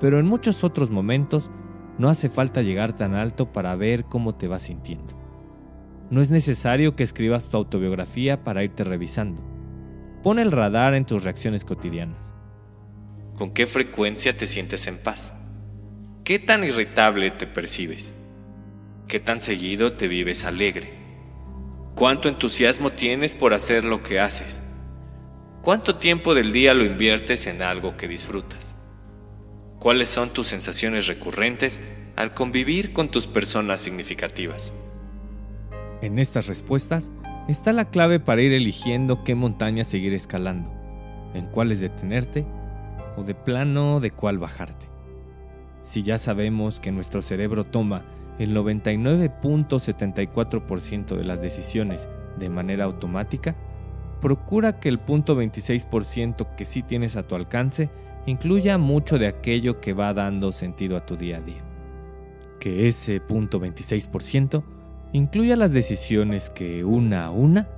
pero 0.00 0.18
en 0.18 0.26
muchos 0.26 0.64
otros 0.64 0.90
momentos 0.90 1.50
no 1.98 2.08
hace 2.08 2.28
falta 2.28 2.62
llegar 2.62 2.94
tan 2.94 3.14
alto 3.14 3.52
para 3.52 3.76
ver 3.76 4.04
cómo 4.04 4.34
te 4.34 4.48
vas 4.48 4.64
sintiendo. 4.64 5.18
No 6.10 6.20
es 6.20 6.30
necesario 6.30 6.96
que 6.96 7.02
escribas 7.02 7.48
tu 7.48 7.56
autobiografía 7.56 8.42
para 8.42 8.64
irte 8.64 8.84
revisando. 8.84 9.42
Pon 10.22 10.38
el 10.38 10.52
radar 10.52 10.94
en 10.94 11.06
tus 11.06 11.24
reacciones 11.24 11.64
cotidianas. 11.64 12.34
¿Con 13.36 13.52
qué 13.52 13.66
frecuencia 13.66 14.36
te 14.36 14.46
sientes 14.46 14.86
en 14.86 14.98
paz? 14.98 15.32
¿Qué 16.24 16.38
tan 16.38 16.64
irritable 16.64 17.30
te 17.30 17.46
percibes? 17.46 18.14
¿Qué 19.06 19.20
tan 19.20 19.40
seguido 19.40 19.94
te 19.94 20.08
vives 20.08 20.44
alegre? 20.44 20.99
¿Cuánto 22.00 22.30
entusiasmo 22.30 22.88
tienes 22.88 23.34
por 23.34 23.52
hacer 23.52 23.84
lo 23.84 24.02
que 24.02 24.20
haces? 24.20 24.62
¿Cuánto 25.60 25.96
tiempo 25.96 26.32
del 26.32 26.50
día 26.50 26.72
lo 26.72 26.82
inviertes 26.82 27.46
en 27.46 27.60
algo 27.60 27.98
que 27.98 28.08
disfrutas? 28.08 28.74
¿Cuáles 29.78 30.08
son 30.08 30.30
tus 30.30 30.46
sensaciones 30.46 31.08
recurrentes 31.08 31.78
al 32.16 32.32
convivir 32.32 32.94
con 32.94 33.10
tus 33.10 33.26
personas 33.26 33.82
significativas? 33.82 34.72
En 36.00 36.18
estas 36.18 36.46
respuestas 36.46 37.10
está 37.48 37.70
la 37.74 37.90
clave 37.90 38.18
para 38.18 38.40
ir 38.40 38.54
eligiendo 38.54 39.22
qué 39.22 39.34
montaña 39.34 39.84
seguir 39.84 40.14
escalando, 40.14 40.70
en 41.34 41.48
cuáles 41.48 41.80
detenerte 41.80 42.46
o 43.18 43.24
de 43.24 43.34
plano 43.34 44.00
de 44.00 44.10
cuál 44.10 44.38
bajarte. 44.38 44.86
Si 45.82 46.02
ya 46.02 46.16
sabemos 46.16 46.80
que 46.80 46.92
nuestro 46.92 47.20
cerebro 47.20 47.66
toma 47.66 48.04
el 48.40 48.56
99.74% 48.56 51.14
de 51.14 51.24
las 51.24 51.40
decisiones 51.42 52.08
de 52.38 52.48
manera 52.48 52.84
automática, 52.84 53.54
procura 54.20 54.80
que 54.80 54.88
el 54.88 54.98
punto 54.98 55.36
26% 55.36 56.56
que 56.56 56.64
sí 56.64 56.82
tienes 56.82 57.16
a 57.16 57.24
tu 57.24 57.34
alcance 57.34 57.90
incluya 58.24 58.78
mucho 58.78 59.18
de 59.18 59.26
aquello 59.26 59.78
que 59.80 59.92
va 59.92 60.14
dando 60.14 60.52
sentido 60.52 60.96
a 60.96 61.04
tu 61.04 61.16
día 61.16 61.36
a 61.36 61.42
día. 61.42 61.62
Que 62.58 62.88
ese 62.88 63.20
punto 63.20 63.60
26% 63.60 64.64
incluya 65.12 65.56
las 65.56 65.72
decisiones 65.72 66.48
que 66.48 66.82
una 66.82 67.26
a 67.26 67.30
una 67.30 67.68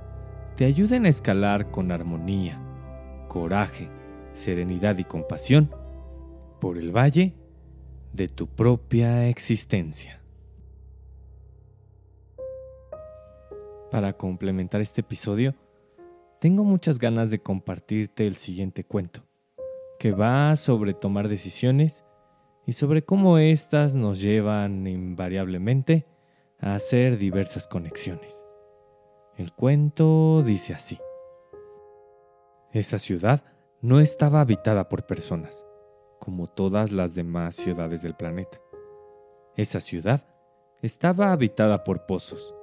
te 0.55 0.63
ayuden 0.63 1.05
a 1.05 1.09
escalar 1.09 1.71
con 1.71 1.91
armonía, 1.91 2.57
coraje, 3.27 3.89
serenidad 4.31 4.97
y 4.97 5.03
compasión 5.03 5.69
por 6.61 6.77
el 6.77 6.95
valle 6.95 7.33
de 8.13 8.29
tu 8.29 8.47
propia 8.47 9.27
existencia. 9.27 10.22
Para 13.93 14.13
complementar 14.13 14.81
este 14.81 15.01
episodio, 15.01 15.53
tengo 16.41 16.63
muchas 16.63 16.97
ganas 16.97 17.29
de 17.29 17.43
compartirte 17.43 18.25
el 18.25 18.37
siguiente 18.37 18.83
cuento, 18.83 19.21
que 19.99 20.11
va 20.11 20.55
sobre 20.55 20.95
tomar 20.95 21.27
decisiones 21.27 22.03
y 22.65 22.71
sobre 22.71 23.05
cómo 23.05 23.37
éstas 23.37 23.93
nos 23.93 24.19
llevan 24.19 24.87
invariablemente 24.87 26.07
a 26.59 26.73
hacer 26.73 27.19
diversas 27.19 27.67
conexiones. 27.67 28.47
El 29.37 29.53
cuento 29.53 30.41
dice 30.41 30.73
así. 30.73 30.97
Esa 32.71 32.97
ciudad 32.97 33.43
no 33.79 33.99
estaba 33.99 34.41
habitada 34.41 34.89
por 34.89 35.05
personas, 35.05 35.67
como 36.19 36.47
todas 36.47 36.91
las 36.91 37.13
demás 37.13 37.57
ciudades 37.57 38.01
del 38.01 38.15
planeta. 38.15 38.59
Esa 39.55 39.79
ciudad 39.79 40.25
estaba 40.81 41.31
habitada 41.31 41.83
por 41.83 42.07
pozos, 42.07 42.55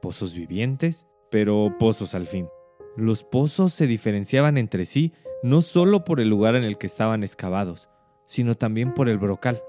pozos 0.00 0.34
vivientes, 0.34 1.06
pero 1.30 1.74
pozos 1.78 2.14
al 2.14 2.26
fin. 2.26 2.48
Los 2.96 3.22
pozos 3.22 3.72
se 3.72 3.86
diferenciaban 3.86 4.58
entre 4.58 4.84
sí 4.84 5.12
no 5.42 5.62
solo 5.62 6.04
por 6.04 6.20
el 6.20 6.28
lugar 6.28 6.54
en 6.54 6.64
el 6.64 6.76
que 6.76 6.86
estaban 6.86 7.22
excavados, 7.22 7.88
sino 8.26 8.54
también 8.54 8.92
por 8.94 9.08
el 9.08 9.18
brocal, 9.18 9.62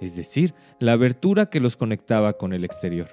es 0.00 0.16
decir, 0.16 0.54
la 0.78 0.92
abertura 0.92 1.46
que 1.46 1.60
los 1.60 1.76
conectaba 1.76 2.34
con 2.34 2.52
el 2.52 2.64
exterior. 2.64 3.08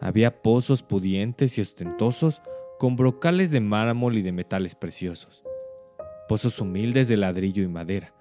Había 0.00 0.42
pozos 0.42 0.82
pudientes 0.82 1.58
y 1.58 1.60
ostentosos 1.60 2.40
con 2.78 2.96
brocales 2.96 3.50
de 3.50 3.60
mármol 3.60 4.16
y 4.16 4.22
de 4.22 4.32
metales 4.32 4.74
preciosos, 4.74 5.44
pozos 6.28 6.60
humildes 6.60 7.08
de 7.08 7.18
ladrillo 7.18 7.62
y 7.62 7.68
madera, 7.68 8.14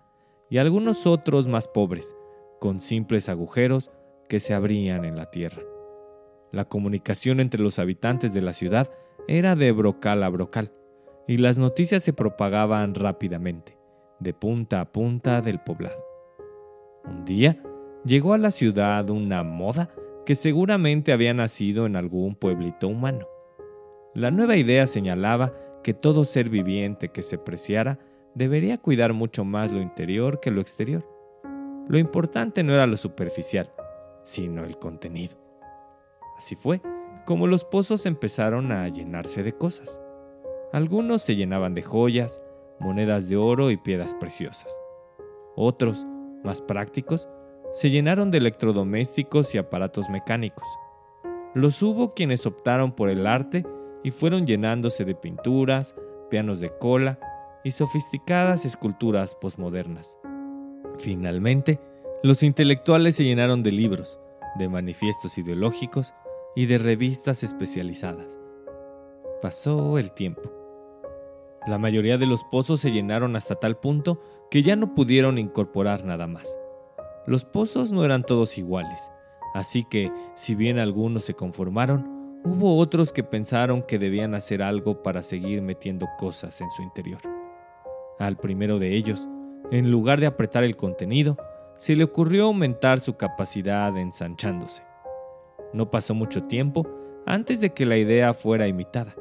y 0.50 0.58
algunos 0.58 1.08
otros 1.08 1.48
más 1.48 1.68
pobres, 1.68 2.16
con 2.60 2.80
simples 2.80 3.30
agujeros 3.30 3.92
que 4.28 4.42
se 4.42 4.54
abrían 4.54 5.06
en 5.06 5.16
la 5.16 5.32
tierra. 5.32 5.62
La 6.52 6.66
comunicación 6.66 7.40
entre 7.40 7.62
los 7.62 7.80
habitantes 7.80 8.34
de 8.34 8.42
la 8.42 8.54
ciudad 8.54 8.92
era 9.28 9.56
de 9.56 9.72
brocal 9.72 10.24
a 10.24 10.30
brocal, 10.30 10.72
y 11.28 11.38
las 11.38 11.58
noticias 11.58 12.04
se 12.04 12.14
propagaban 12.14 12.96
rápidamente, 12.96 13.78
de 14.20 14.34
punta 14.34 14.82
a 14.82 14.92
punta 14.92 15.42
del 15.42 15.60
poblado. 15.60 16.04
Un 17.06 17.26
día, 17.26 17.62
llegó 18.04 18.34
a 18.34 18.40
la 18.40 18.52
ciudad 18.52 19.10
una 19.10 19.44
moda 19.44 19.94
que 20.26 20.36
seguramente 20.36 21.14
había 21.14 21.34
nacido 21.34 21.86
en 21.86 21.96
algún 21.96 22.36
pueblito 22.36 22.88
humano. 22.88 23.28
La 24.16 24.32
nueva 24.32 24.58
idea 24.58 24.88
señalaba 24.88 25.54
que 25.84 25.94
todo 25.94 26.26
ser 26.26 26.50
viviente 26.50 27.10
que 27.10 27.22
se 27.22 27.38
preciara 27.38 28.00
debería 28.36 28.78
cuidar 28.78 29.14
mucho 29.14 29.46
más 29.46 29.72
lo 29.72 29.82
interior 29.82 30.40
que 30.40 30.52
lo 30.52 30.62
exterior. 30.62 31.08
Lo 31.88 31.98
importante 31.98 32.64
no 32.64 32.74
era 32.74 32.86
lo 32.86 32.98
superficial, 32.98 33.72
sino 34.24 34.64
el 34.64 34.78
contenido. 34.78 35.39
Así 36.40 36.56
fue 36.56 36.82
como 37.26 37.48
los 37.48 37.66
pozos 37.66 38.06
empezaron 38.06 38.72
a 38.72 38.88
llenarse 38.88 39.44
de 39.44 39.52
cosas. 39.52 40.00
Algunos 40.72 41.22
se 41.22 41.36
llenaban 41.36 41.74
de 41.74 41.82
joyas, 41.82 42.42
monedas 42.80 43.28
de 43.28 43.36
oro 43.36 43.72
y 43.72 43.78
piedras 43.78 44.16
preciosas. 44.16 44.80
Otros, 45.58 46.08
más 46.46 46.62
prácticos, 46.62 47.28
se 47.74 47.90
llenaron 47.90 48.32
de 48.32 48.38
electrodomésticos 48.38 49.54
y 49.54 49.58
aparatos 49.58 50.10
mecánicos. 50.10 50.66
Los 51.54 51.84
hubo 51.84 52.14
quienes 52.14 52.46
optaron 52.46 52.94
por 52.94 53.10
el 53.10 53.28
arte 53.28 53.66
y 54.02 54.12
fueron 54.12 54.48
llenándose 54.48 55.04
de 55.04 55.14
pinturas, 55.14 55.96
pianos 56.30 56.62
de 56.62 56.72
cola 56.78 57.20
y 57.66 57.72
sofisticadas 57.72 58.64
esculturas 58.64 59.36
posmodernas. 59.36 60.18
Finalmente, 61.00 61.82
los 62.24 62.44
intelectuales 62.44 63.18
se 63.18 63.26
llenaron 63.26 63.62
de 63.62 63.74
libros, 63.74 64.22
de 64.58 64.70
manifiestos 64.70 65.38
ideológicos 65.38 66.14
y 66.60 66.66
de 66.66 66.78
revistas 66.78 67.42
especializadas. 67.42 68.38
Pasó 69.42 69.98
el 69.98 70.12
tiempo. 70.12 70.52
La 71.66 71.78
mayoría 71.78 72.18
de 72.18 72.26
los 72.26 72.44
pozos 72.52 72.82
se 72.82 72.92
llenaron 72.92 73.38
hasta 73.38 73.56
tal 73.56 73.78
punto 73.78 74.20
que 74.52 74.62
ya 74.62 74.76
no 74.76 74.94
pudieron 74.94 75.38
incorporar 75.38 76.04
nada 76.04 76.28
más. 76.28 76.60
Los 77.26 77.46
pozos 77.46 77.94
no 77.94 78.04
eran 78.04 78.26
todos 78.26 78.58
iguales, 78.58 79.10
así 79.54 79.86
que, 79.90 80.12
si 80.36 80.54
bien 80.54 80.80
algunos 80.80 81.24
se 81.24 81.34
conformaron, 81.34 82.42
hubo 82.44 82.76
otros 82.76 83.14
que 83.14 83.24
pensaron 83.24 83.82
que 83.82 83.98
debían 83.98 84.36
hacer 84.36 84.62
algo 84.62 85.02
para 85.02 85.24
seguir 85.24 85.62
metiendo 85.62 86.08
cosas 86.18 86.60
en 86.60 86.70
su 86.72 86.82
interior. 86.82 87.22
Al 88.20 88.36
primero 88.36 88.80
de 88.80 88.98
ellos, 88.98 89.30
en 89.72 89.92
lugar 89.92 90.20
de 90.20 90.26
apretar 90.26 90.66
el 90.66 90.76
contenido, 90.76 91.38
se 91.78 91.96
le 91.96 92.04
ocurrió 92.04 92.48
aumentar 92.48 93.00
su 93.00 93.16
capacidad 93.16 93.98
ensanchándose. 93.98 94.89
No 95.74 95.92
pasó 95.92 96.14
mucho 96.14 96.44
tiempo 96.44 96.88
antes 97.26 97.62
de 97.62 97.74
que 97.74 97.86
la 97.86 97.98
idea 97.98 98.34
fuera 98.34 98.68
imitada. 98.68 99.16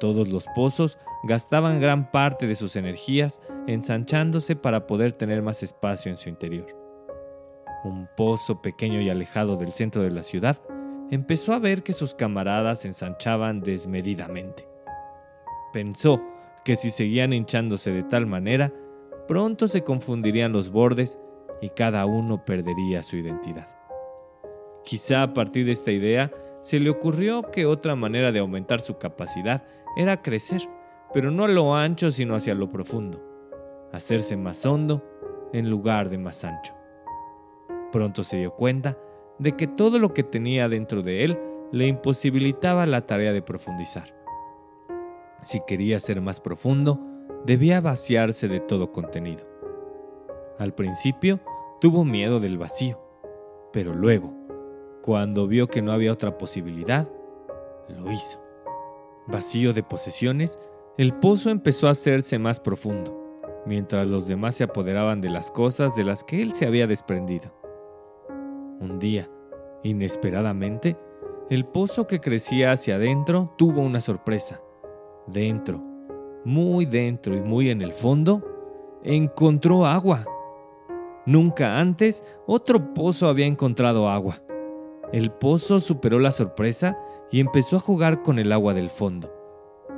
Todos 0.00 0.28
los 0.28 0.46
pozos 0.54 0.98
gastaban 1.24 1.80
gran 1.80 2.10
parte 2.10 2.46
de 2.46 2.54
sus 2.54 2.76
energías 2.76 3.40
ensanchándose 3.66 4.56
para 4.56 4.86
poder 4.86 5.12
tener 5.12 5.42
más 5.42 5.62
espacio 5.62 6.10
en 6.10 6.18
su 6.18 6.28
interior 6.28 6.84
un 7.84 8.08
pozo 8.16 8.60
pequeño 8.60 9.00
y 9.00 9.10
alejado 9.10 9.56
del 9.56 9.72
centro 9.72 10.02
de 10.02 10.10
la 10.10 10.22
ciudad, 10.22 10.60
empezó 11.10 11.52
a 11.52 11.58
ver 11.58 11.82
que 11.82 11.92
sus 11.92 12.14
camaradas 12.14 12.84
ensanchaban 12.84 13.60
desmedidamente. 13.60 14.66
Pensó 15.72 16.20
que 16.64 16.76
si 16.76 16.90
seguían 16.90 17.32
hinchándose 17.32 17.90
de 17.90 18.02
tal 18.02 18.26
manera, 18.26 18.72
pronto 19.28 19.68
se 19.68 19.84
confundirían 19.84 20.52
los 20.52 20.70
bordes 20.70 21.18
y 21.60 21.70
cada 21.70 22.06
uno 22.06 22.44
perdería 22.44 23.02
su 23.02 23.16
identidad. 23.16 23.73
Quizá 24.84 25.22
a 25.22 25.34
partir 25.34 25.64
de 25.66 25.72
esta 25.72 25.92
idea 25.92 26.30
se 26.60 26.78
le 26.78 26.90
ocurrió 26.90 27.42
que 27.50 27.66
otra 27.66 27.94
manera 27.94 28.32
de 28.32 28.38
aumentar 28.38 28.80
su 28.80 28.98
capacidad 28.98 29.64
era 29.96 30.22
crecer, 30.22 30.62
pero 31.12 31.30
no 31.30 31.44
a 31.44 31.48
lo 31.48 31.74
ancho 31.74 32.10
sino 32.10 32.34
hacia 32.34 32.54
lo 32.54 32.70
profundo, 32.70 33.22
hacerse 33.92 34.36
más 34.36 34.64
hondo 34.66 35.02
en 35.52 35.70
lugar 35.70 36.10
de 36.10 36.18
más 36.18 36.44
ancho. 36.44 36.74
Pronto 37.92 38.22
se 38.22 38.38
dio 38.38 38.52
cuenta 38.52 38.98
de 39.38 39.52
que 39.52 39.66
todo 39.66 39.98
lo 39.98 40.12
que 40.12 40.22
tenía 40.22 40.68
dentro 40.68 41.02
de 41.02 41.24
él 41.24 41.38
le 41.72 41.86
imposibilitaba 41.86 42.86
la 42.86 43.06
tarea 43.06 43.32
de 43.32 43.42
profundizar. 43.42 44.14
Si 45.42 45.60
quería 45.66 45.98
ser 45.98 46.20
más 46.20 46.40
profundo, 46.40 47.00
debía 47.44 47.80
vaciarse 47.80 48.48
de 48.48 48.60
todo 48.60 48.92
contenido. 48.92 49.46
Al 50.58 50.74
principio 50.74 51.40
tuvo 51.80 52.04
miedo 52.04 52.40
del 52.40 52.58
vacío, 52.58 53.00
pero 53.72 53.92
luego, 53.92 54.43
cuando 55.04 55.46
vio 55.46 55.66
que 55.66 55.82
no 55.82 55.92
había 55.92 56.10
otra 56.10 56.38
posibilidad, 56.38 57.06
lo 57.90 58.10
hizo. 58.10 58.42
Vacío 59.26 59.74
de 59.74 59.82
posesiones, 59.82 60.58
el 60.96 61.12
pozo 61.12 61.50
empezó 61.50 61.88
a 61.88 61.90
hacerse 61.90 62.38
más 62.38 62.58
profundo, 62.58 63.14
mientras 63.66 64.08
los 64.08 64.26
demás 64.26 64.54
se 64.54 64.64
apoderaban 64.64 65.20
de 65.20 65.28
las 65.28 65.50
cosas 65.50 65.94
de 65.94 66.04
las 66.04 66.24
que 66.24 66.40
él 66.40 66.54
se 66.54 66.64
había 66.64 66.86
desprendido. 66.86 67.52
Un 68.80 68.98
día, 68.98 69.28
inesperadamente, 69.82 70.96
el 71.50 71.66
pozo 71.66 72.06
que 72.06 72.20
crecía 72.20 72.72
hacia 72.72 72.94
adentro 72.94 73.52
tuvo 73.58 73.82
una 73.82 74.00
sorpresa. 74.00 74.62
Dentro, 75.26 75.82
muy 76.46 76.86
dentro 76.86 77.36
y 77.36 77.42
muy 77.42 77.68
en 77.68 77.82
el 77.82 77.92
fondo, 77.92 78.42
encontró 79.02 79.84
agua. 79.84 80.24
Nunca 81.26 81.78
antes 81.78 82.24
otro 82.46 82.94
pozo 82.94 83.28
había 83.28 83.44
encontrado 83.44 84.08
agua. 84.08 84.40
El 85.12 85.30
pozo 85.30 85.80
superó 85.80 86.18
la 86.18 86.32
sorpresa 86.32 86.98
y 87.30 87.40
empezó 87.40 87.76
a 87.76 87.80
jugar 87.80 88.22
con 88.22 88.38
el 88.38 88.52
agua 88.52 88.74
del 88.74 88.90
fondo, 88.90 89.32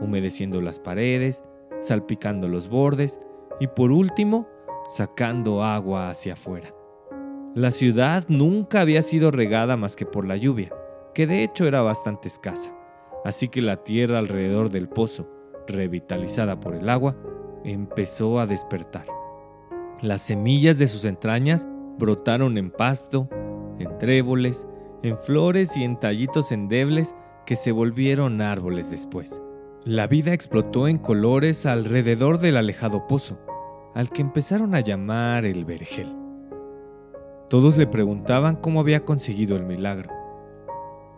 humedeciendo 0.01 0.61
las 0.61 0.79
paredes, 0.79 1.45
salpicando 1.81 2.49
los 2.49 2.69
bordes 2.69 3.21
y 3.61 3.69
por 3.69 3.93
último, 3.93 4.49
sacando 4.89 5.63
agua 5.63 6.11
hacia 6.11 6.35
afuera. 6.35 6.75
La 7.55 7.71
ciudad 7.71 8.25
nunca 8.29 8.83
había 8.83 9.03
sido 9.03 9.31
regada 9.31 9.77
más 9.77 9.97
que 9.97 10.05
por 10.05 10.27
la 10.27 10.37
lluvia 10.37 10.71
que 11.17 11.27
de 11.27 11.43
hecho 11.43 11.67
era 11.67 11.81
bastante 11.81 12.29
escasa, 12.29 12.77
así 13.25 13.49
que 13.49 13.63
la 13.63 13.83
tierra 13.83 14.19
alrededor 14.19 14.69
del 14.69 14.87
pozo, 14.87 15.27
revitalizada 15.67 16.61
por 16.61 16.75
el 16.75 16.91
agua, 16.91 17.17
empezó 17.65 18.39
a 18.39 18.47
despertar. 18.47 19.07
Las 20.03 20.21
semillas 20.21 20.79
de 20.79 20.87
sus 20.87 21.07
entrañas 21.07 21.71
brotaron 21.97 22.59
en 22.59 22.71
pasto, 22.71 23.31
en 23.79 23.97
tréboles, 23.97 24.67
en 25.03 25.19
flores 25.19 25.77
y 25.77 25.85
en 25.85 25.99
tallitos 25.99 26.53
endebles 26.53 27.15
que 27.45 27.57
se 27.57 27.73
volvieron 27.73 28.41
árboles 28.41 28.91
después. 28.91 29.43
La 29.85 30.07
vida 30.07 30.33
explotó 30.33 30.89
en 30.89 30.99
colores 30.99 31.65
alrededor 31.65 32.39
del 32.39 32.57
alejado 32.57 33.07
pozo, 33.07 33.39
al 33.95 34.11
que 34.11 34.23
empezaron 34.23 34.75
a 34.75 34.81
llamar 34.81 35.45
el 35.45 35.65
vergel. 35.65 36.15
Todos 37.49 37.79
le 37.79 37.87
preguntaban 37.87 38.57
cómo 38.57 38.81
había 38.81 39.05
conseguido 39.05 39.57
el 39.57 39.65
milagro. 39.65 40.11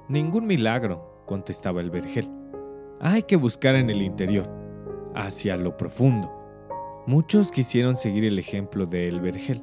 Ningún 0.08 0.47
milagro, 0.47 1.23
contestaba 1.25 1.80
el 1.80 1.90
vergel. 1.90 2.28
Hay 3.00 3.23
que 3.23 3.37
buscar 3.37 3.75
en 3.75 3.88
el 3.88 4.02
interior, 4.02 4.49
hacia 5.14 5.56
lo 5.56 5.76
profundo. 5.76 6.30
Muchos 7.06 7.50
quisieron 7.50 7.97
seguir 7.97 8.25
el 8.25 8.38
ejemplo 8.38 8.85
del 8.85 9.20
vergel, 9.20 9.62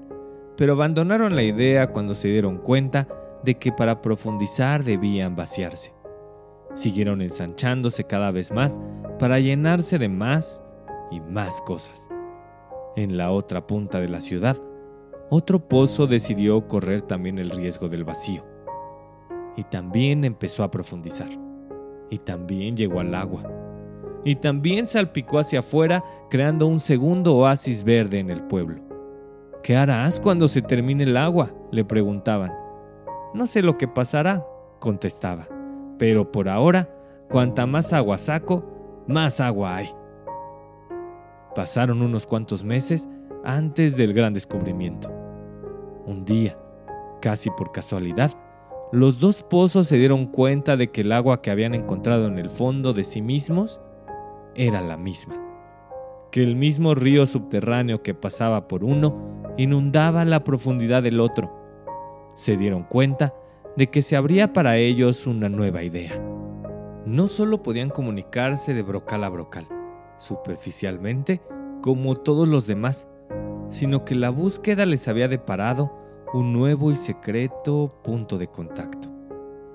pero 0.57 0.73
abandonaron 0.73 1.35
la 1.35 1.43
idea 1.43 1.91
cuando 1.91 2.15
se 2.15 2.29
dieron 2.29 2.57
cuenta 2.57 3.07
de 3.45 3.55
que 3.55 3.71
para 3.71 4.01
profundizar 4.01 4.83
debían 4.83 5.35
vaciarse. 5.35 5.93
Siguieron 6.73 7.21
ensanchándose 7.21 8.03
cada 8.03 8.31
vez 8.31 8.51
más 8.51 8.79
para 9.19 9.39
llenarse 9.39 9.97
de 9.97 10.09
más 10.09 10.63
y 11.11 11.21
más 11.21 11.61
cosas. 11.61 12.09
En 12.97 13.15
la 13.15 13.31
otra 13.31 13.65
punta 13.65 14.01
de 14.01 14.09
la 14.09 14.19
ciudad, 14.19 14.57
otro 15.29 15.67
pozo 15.67 16.07
decidió 16.07 16.67
correr 16.67 17.01
también 17.01 17.39
el 17.39 17.51
riesgo 17.51 17.87
del 17.87 18.03
vacío 18.03 18.43
y 19.55 19.63
también 19.63 20.25
empezó 20.25 20.63
a 20.63 20.71
profundizar. 20.71 21.29
Y 22.09 22.19
también 22.19 22.75
llegó 22.75 22.99
al 22.99 23.15
agua. 23.15 23.43
Y 24.23 24.35
también 24.35 24.87
salpicó 24.87 25.39
hacia 25.39 25.59
afuera, 25.59 26.03
creando 26.29 26.67
un 26.67 26.79
segundo 26.79 27.35
oasis 27.35 27.83
verde 27.83 28.19
en 28.19 28.29
el 28.29 28.43
pueblo. 28.43 28.81
¿Qué 29.63 29.75
harás 29.75 30.19
cuando 30.19 30.47
se 30.47 30.61
termine 30.61 31.03
el 31.03 31.17
agua? 31.17 31.51
le 31.71 31.85
preguntaban. 31.85 32.64
No 33.35 33.47
sé 33.47 33.61
lo 33.61 33.77
que 33.77 33.89
pasará, 33.89 34.47
contestaba. 34.79 35.49
Pero 35.99 36.31
por 36.31 36.47
ahora, 36.47 36.89
cuanta 37.29 37.65
más 37.65 37.91
agua 37.91 38.17
saco, 38.17 38.63
más 39.07 39.41
agua 39.41 39.75
hay. 39.75 39.89
Pasaron 41.53 42.01
unos 42.01 42.25
cuantos 42.25 42.63
meses 42.63 43.09
antes 43.43 43.97
del 43.97 44.13
gran 44.13 44.31
descubrimiento. 44.33 45.11
Un 46.05 46.23
día, 46.23 46.57
casi 47.21 47.49
por 47.49 47.73
casualidad, 47.73 48.31
los 48.93 49.19
dos 49.19 49.43
pozos 49.43 49.87
se 49.87 49.97
dieron 49.97 50.27
cuenta 50.27 50.77
de 50.77 50.89
que 50.91 51.01
el 51.01 51.11
agua 51.11 51.41
que 51.41 51.51
habían 51.51 51.75
encontrado 51.75 52.27
en 52.27 52.39
el 52.39 52.49
fondo 52.49 52.93
de 52.93 53.03
sí 53.03 53.21
mismos 53.21 53.81
era 54.55 54.79
la 54.79 54.95
misma, 54.95 55.35
que 56.31 56.41
el 56.41 56.55
mismo 56.55 56.95
río 56.95 57.25
subterráneo 57.25 58.01
que 58.01 58.13
pasaba 58.13 58.69
por 58.69 58.85
uno 58.85 59.43
inundaba 59.57 60.23
la 60.23 60.45
profundidad 60.45 61.03
del 61.03 61.19
otro. 61.19 61.64
Se 62.35 62.57
dieron 62.57 62.83
cuenta 62.83 63.33
de 63.75 63.87
que 63.87 64.01
se 64.01 64.15
abría 64.15 64.53
para 64.53 64.77
ellos 64.77 65.25
una 65.25 65.49
nueva 65.49 65.83
idea. 65.83 66.21
No 67.05 67.27
solo 67.27 67.63
podían 67.63 67.89
comunicarse 67.89 68.73
de 68.73 68.81
brocal 68.81 69.23
a 69.23 69.29
brocal, 69.29 69.67
superficialmente, 70.17 71.41
como 71.81 72.15
todos 72.15 72.47
los 72.47 72.67
demás, 72.67 73.07
sino 73.69 74.05
que 74.05 74.15
la 74.15 74.29
búsqueda 74.29 74.85
les 74.85 75.07
había 75.07 75.27
deparado 75.27 75.91
un 76.33 76.51
nuevo 76.51 76.91
y 76.91 76.95
secreto 76.95 77.99
punto 78.03 78.37
de 78.37 78.47
contacto. 78.47 79.09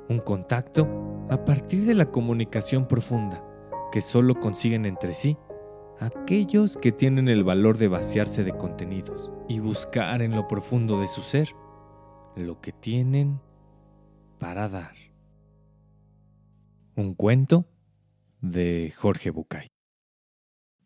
Un 0.08 0.18
contacto 0.18 0.88
a 1.30 1.44
partir 1.44 1.84
de 1.86 1.94
la 1.94 2.06
comunicación 2.10 2.86
profunda 2.86 3.44
que 3.92 4.00
solo 4.00 4.34
consiguen 4.38 4.84
entre 4.84 5.14
sí 5.14 5.36
aquellos 6.00 6.76
que 6.76 6.92
tienen 6.92 7.28
el 7.28 7.44
valor 7.44 7.78
de 7.78 7.88
vaciarse 7.88 8.42
de 8.42 8.56
contenidos 8.56 9.30
y 9.48 9.60
buscar 9.60 10.22
en 10.22 10.34
lo 10.34 10.48
profundo 10.48 11.00
de 11.00 11.08
su 11.08 11.20
ser 11.20 11.48
lo 12.46 12.60
que 12.60 12.72
tienen 12.72 13.40
para 14.38 14.68
dar. 14.68 14.94
Un 16.96 17.14
cuento 17.14 17.66
de 18.40 18.92
Jorge 18.96 19.30
Bucay. 19.30 19.68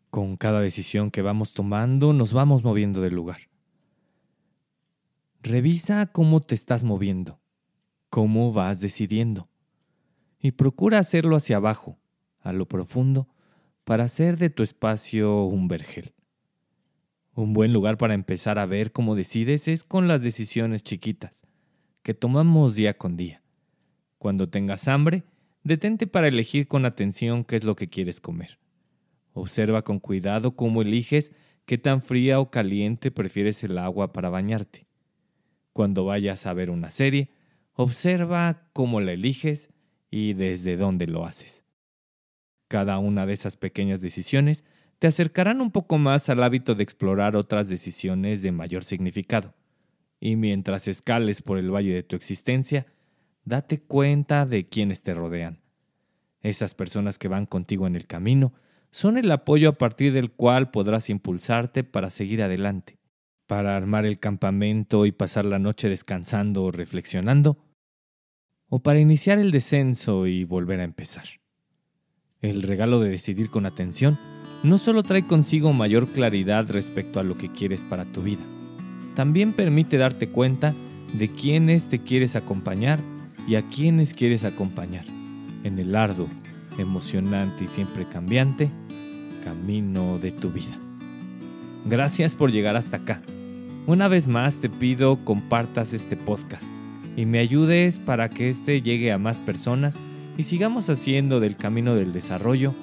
Con 0.09 0.37
cada 0.37 0.61
decisión 0.61 1.11
que 1.11 1.21
vamos 1.21 1.53
tomando 1.53 2.13
nos 2.13 2.33
vamos 2.33 2.63
moviendo 2.63 3.01
del 3.01 3.15
lugar. 3.15 3.49
Revisa 5.41 6.07
cómo 6.07 6.39
te 6.39 6.55
estás 6.55 6.83
moviendo, 6.83 7.39
cómo 8.09 8.51
vas 8.51 8.79
decidiendo. 8.79 9.49
Y 10.39 10.53
procura 10.53 10.99
hacerlo 10.99 11.35
hacia 11.35 11.57
abajo, 11.57 11.99
a 12.39 12.51
lo 12.53 12.67
profundo, 12.67 13.27
para 13.83 14.05
hacer 14.05 14.37
de 14.37 14.49
tu 14.49 14.63
espacio 14.63 15.43
un 15.43 15.67
vergel. 15.67 16.14
Un 17.35 17.51
buen 17.51 17.73
lugar 17.73 17.97
para 17.97 18.13
empezar 18.13 18.57
a 18.59 18.65
ver 18.65 18.93
cómo 18.93 19.13
decides 19.13 19.67
es 19.67 19.83
con 19.83 20.07
las 20.07 20.21
decisiones 20.21 20.83
chiquitas, 20.83 21.43
que 22.01 22.13
tomamos 22.13 22.75
día 22.75 22.97
con 22.97 23.17
día. 23.17 23.43
Cuando 24.17 24.47
tengas 24.47 24.87
hambre, 24.87 25.25
detente 25.61 26.07
para 26.07 26.29
elegir 26.29 26.69
con 26.69 26.85
atención 26.85 27.43
qué 27.43 27.57
es 27.57 27.65
lo 27.65 27.75
que 27.75 27.89
quieres 27.89 28.21
comer. 28.21 28.57
Observa 29.33 29.83
con 29.83 29.99
cuidado 29.99 30.55
cómo 30.55 30.81
eliges 30.81 31.33
qué 31.65 31.77
tan 31.77 32.01
fría 32.01 32.39
o 32.39 32.51
caliente 32.51 33.11
prefieres 33.11 33.65
el 33.65 33.79
agua 33.79 34.13
para 34.13 34.29
bañarte. 34.29 34.87
Cuando 35.73 36.05
vayas 36.05 36.45
a 36.45 36.53
ver 36.53 36.69
una 36.69 36.89
serie, 36.89 37.31
observa 37.73 38.69
cómo 38.71 39.01
la 39.01 39.11
eliges 39.11 39.73
y 40.09 40.35
desde 40.35 40.77
dónde 40.77 41.05
lo 41.05 41.25
haces. 41.25 41.65
Cada 42.69 42.97
una 42.97 43.25
de 43.25 43.33
esas 43.33 43.57
pequeñas 43.57 43.99
decisiones 43.99 44.63
te 44.99 45.07
acercarán 45.07 45.61
un 45.61 45.71
poco 45.71 45.97
más 45.97 46.29
al 46.29 46.43
hábito 46.43 46.75
de 46.75 46.83
explorar 46.83 47.35
otras 47.35 47.69
decisiones 47.69 48.41
de 48.41 48.51
mayor 48.51 48.83
significado. 48.83 49.53
Y 50.19 50.35
mientras 50.35 50.87
escales 50.87 51.41
por 51.41 51.57
el 51.57 51.73
valle 51.73 51.93
de 51.93 52.03
tu 52.03 52.15
existencia, 52.15 52.85
date 53.43 53.81
cuenta 53.81 54.45
de 54.45 54.67
quienes 54.67 55.03
te 55.03 55.13
rodean. 55.13 55.59
Esas 56.41 56.75
personas 56.75 57.17
que 57.17 57.27
van 57.27 57.45
contigo 57.45 57.87
en 57.87 57.95
el 57.95 58.07
camino 58.07 58.53
son 58.91 59.17
el 59.17 59.31
apoyo 59.31 59.69
a 59.69 59.77
partir 59.77 60.13
del 60.13 60.31
cual 60.31 60.71
podrás 60.71 61.09
impulsarte 61.09 61.83
para 61.83 62.09
seguir 62.09 62.41
adelante 62.41 62.97
para 63.47 63.77
armar 63.77 64.05
el 64.05 64.19
campamento 64.19 65.05
y 65.05 65.11
pasar 65.11 65.45
la 65.45 65.59
noche 65.59 65.89
descansando 65.89 66.63
o 66.63 66.71
reflexionando, 66.71 67.57
o 68.67 68.81
para 68.81 68.99
iniciar 68.99 69.39
el 69.39 69.51
descenso 69.51 70.27
y 70.27 70.43
volver 70.43 70.79
a 70.79 70.83
empezar. 70.83 71.25
El 72.41 72.63
regalo 72.63 72.99
de 72.99 73.09
decidir 73.09 73.49
con 73.49 73.65
atención 73.65 74.17
no 74.65 74.79
solo 74.79 75.03
trae 75.03 75.27
consigo 75.27 75.73
mayor 75.73 76.07
claridad 76.07 76.69
respecto 76.71 77.19
a 77.19 77.23
lo 77.23 77.37
que 77.37 77.51
quieres 77.51 77.83
para 77.83 78.05
tu 78.05 78.23
vida, 78.23 78.41
también 79.13 79.53
permite 79.53 79.97
darte 79.97 80.29
cuenta 80.29 80.73
de 81.13 81.29
quiénes 81.29 81.87
te 81.87 81.99
quieres 81.99 82.35
acompañar 82.35 82.99
y 83.47 83.55
a 83.55 83.69
quiénes 83.69 84.15
quieres 84.15 84.43
acompañar 84.43 85.05
en 85.63 85.77
el 85.77 85.95
arduo, 85.95 86.27
emocionante 86.79 87.65
y 87.65 87.67
siempre 87.67 88.07
cambiante 88.07 88.71
camino 89.43 90.17
de 90.17 90.31
tu 90.31 90.49
vida. 90.49 90.75
Gracias 91.85 92.33
por 92.33 92.51
llegar 92.51 92.75
hasta 92.75 92.97
acá. 92.97 93.21
Una 93.85 94.07
vez 94.07 94.25
más 94.25 94.57
te 94.57 94.69
pido 94.69 95.23
compartas 95.23 95.93
este 95.93 96.17
podcast 96.17 96.71
y 97.15 97.27
me 97.27 97.37
ayudes 97.37 97.99
para 97.99 98.31
que 98.31 98.49
este 98.49 98.81
llegue 98.81 99.11
a 99.11 99.19
más 99.19 99.39
personas 99.39 99.99
y 100.37 100.43
sigamos 100.43 100.89
haciendo 100.89 101.39
del 101.39 101.55
camino 101.55 101.93
del 101.93 102.11
desarrollo 102.11 102.73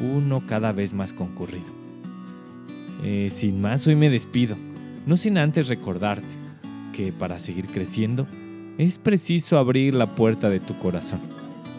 uno 0.00 0.42
cada 0.46 0.72
vez 0.72 0.94
más 0.94 1.12
concurrido. 1.12 1.72
Eh, 3.02 3.28
sin 3.30 3.60
más, 3.60 3.86
hoy 3.86 3.96
me 3.96 4.10
despido, 4.10 4.56
no 5.06 5.16
sin 5.16 5.38
antes 5.38 5.68
recordarte 5.68 6.32
que 6.92 7.12
para 7.12 7.38
seguir 7.38 7.66
creciendo 7.66 8.26
es 8.78 8.98
preciso 8.98 9.58
abrir 9.58 9.94
la 9.94 10.06
puerta 10.06 10.48
de 10.48 10.60
tu 10.60 10.78
corazón, 10.78 11.20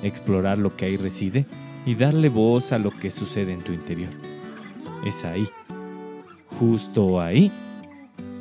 explorar 0.04 0.58
lo 0.58 0.76
que 0.76 0.86
ahí 0.86 0.98
reside 0.98 1.46
y 1.86 1.96
darle 1.96 2.30
voz 2.30 2.72
a 2.72 2.80
lo 2.80 2.92
que 2.92 3.12
sucede 3.12 3.54
en 3.54 3.62
tu 3.62 3.74
interior. 3.74 4.12
Es 5.06 5.26
ahí, 5.26 5.48
justo 6.60 7.22
ahí, 7.22 7.52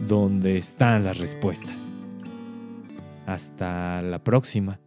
donde 0.08 0.58
están 0.58 1.04
las 1.04 1.18
respuestas. 1.18 1.90
Hasta 3.26 4.02
la 4.02 4.22
próxima. 4.22 4.78